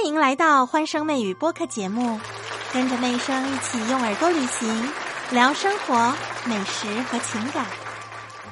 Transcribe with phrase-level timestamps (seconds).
[0.00, 2.20] 欢迎来到欢声妹语播客节目，
[2.72, 4.92] 跟着妹声一起用耳朵旅行，
[5.32, 7.66] 聊生活、美食和情感。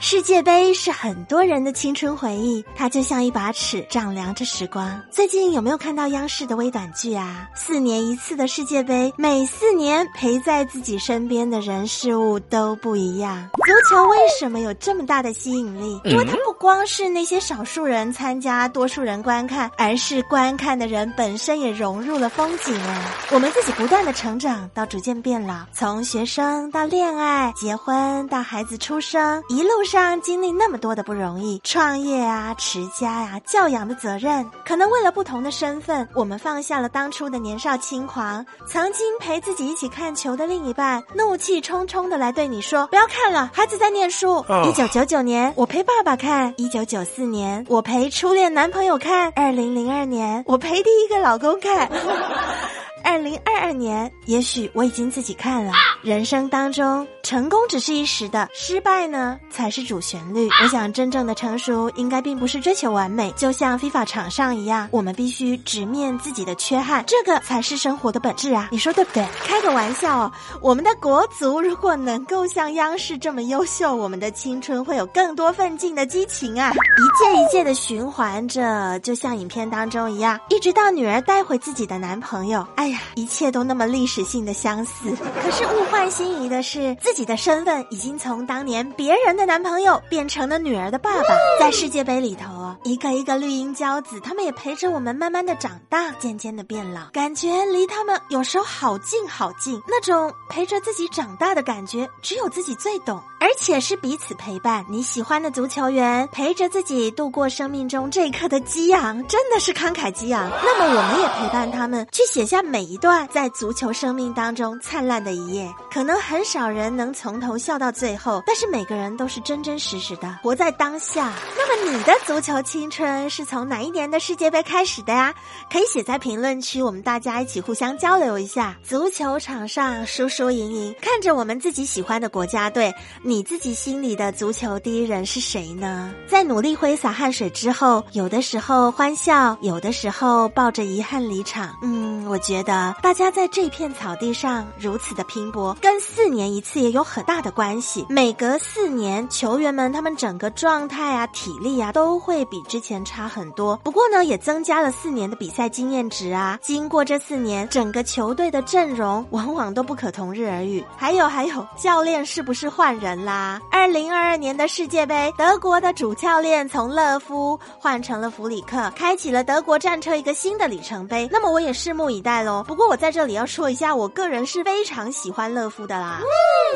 [0.00, 5.02] 世界杯是很多人的青春回忆，它就像一把尺丈量着时光。
[5.10, 7.48] 最近有没有看到央视的微短剧啊？
[7.52, 13.50] 四年一次的世界杯，每四年陪在自己身边的人事物都不一样。
[13.54, 16.00] 足球为什么有这么大的吸引力？
[16.04, 23.14] 因为它不光是那些少数人参加，多数人观看，而是观看的人本身也融入了风景啊。
[23.32, 29.68] 我们自己不断的成长，到逐渐变老，从学生到恋爱、结婚到孩子出生，一路。
[29.88, 38.44] 上经历那么多的不容易，创业啊、持家呀、教养的责任，可能为了不同的身份，我们放下了当初的年少轻狂。
[38.66, 51.88] 曾经陪自己一起看球的另一半，怒气冲冲的来对你说：“不要看了，孩子在念书。”一九九九年，我陪爸爸看；一九九四年，我陪初恋男朋友看；二零零二年，我陪第一个老公看。
[53.02, 55.72] 二零二二年，也许我已经自己看了。
[56.02, 60.48] 人生当中，成功只是一时的，失败呢才是主旋律。
[60.62, 68.70] 我想，真正的成熟应该并不是追求完美，就像 FIFA 场上一样，我们必须直面自己的缺憾，这个才是生活的本质啊！
[68.72, 69.28] 你说对不对？
[69.44, 70.32] 开个玩笑哦，
[70.62, 76.72] 我们的国足如果能够像央视这么优秀，我们的青春会有更多奋进的激情啊！
[76.72, 82.66] 一届一届的循环着，就像影片当中一样，一直到女儿带回自己的男朋友。
[82.76, 82.98] 哎呀。
[83.16, 91.34] 一切都那么历史性的相似，可是物换星移的是，自己的身份已经从当年别人的男朋友变成了女儿的爸爸。
[91.60, 99.80] 在世界杯里头，一个一个绿茵骄子，他们也陪着我们慢慢的长大，渐渐的变老，感觉离他们有时候好近好近。
[99.86, 104.84] 那种陪着自己长大的感觉，只有自己最懂，而且是彼此陪伴。
[104.88, 110.50] 你喜欢的足球员陪着自己度过生命中这一刻的激昂，真的是慷慨激昂。
[110.64, 112.88] 那么我们也陪伴他们去写下每。
[112.88, 121.34] 一段在足球生命当中灿烂的一页，可能很少人能从头笑到最后，但是每个人都是真真实实的活在当下。
[121.54, 125.34] 那么你的足球青春是从哪一年的世界杯开始的呀？
[125.70, 128.74] 可以写在评论区，我们大家一起互相交流一下。
[128.82, 132.90] 足球场上输输赢赢，看着我们自己喜欢的国家队，
[133.28, 136.10] 你自己心里的足球第一人是谁呢？
[136.26, 141.76] 在努力挥洒汗水之后，有的时候欢笑，有的时候抱着遗憾离场。
[141.82, 142.94] 嗯，我觉得。
[143.02, 148.06] 大家在这片草地上如此的拼搏，跟四年一次也有很大的关系。
[148.08, 153.76] 每隔四年，球员们他们整个状态啊、体力啊都会比之前差很多。
[153.84, 156.58] 不过呢，也增加了四年的比赛经验值啊。
[156.62, 160.82] 经过这四年，整个球队的阵容往往都不可同日而语。
[160.96, 163.60] 还有还有，教练是不是换人啦？
[163.70, 171.28] 二零二二年的世界杯，德国的主教练从勒夫换成了弗里克，开启了德国战车一个新的里程碑。
[171.30, 172.64] 那么我也拭目以待喽。
[172.66, 176.20] 不过我在这里要说一下，我个人是非常喜欢勒夫的啦。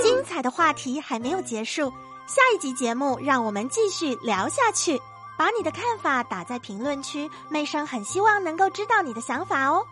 [0.02, 1.90] 精彩的话题还没有结束，
[2.26, 5.00] 下一集节目让我们继续聊下去。
[5.38, 9.84] 把你的看法打在评论区，妹生很希望能够知道你的想法哦。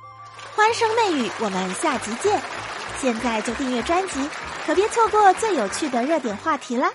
[0.55, 2.41] 欢声媚语，我们下集见。
[3.01, 4.29] 现在就订阅专辑，
[4.67, 6.87] 可别错过最有趣的热点话题了。